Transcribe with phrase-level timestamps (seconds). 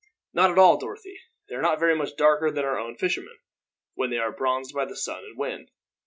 [0.33, 1.19] "Not at all, Dorothy.
[1.47, 3.37] They are not very much darker than our own fishermen,
[3.93, 5.69] when they are bronzed by the sun and wind.